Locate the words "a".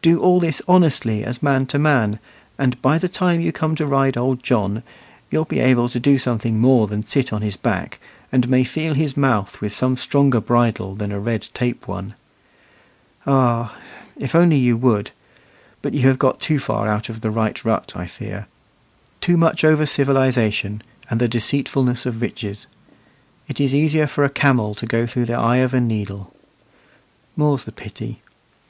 11.12-11.20, 24.24-24.30, 25.74-25.82